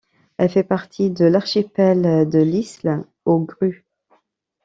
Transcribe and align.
Elle 0.39 0.49
fait 0.49 0.63
partie 0.63 1.11
de 1.11 1.25
l'archipel 1.25 2.27
de 2.27 2.39
L'Isle-aux-Grues. 2.39 3.85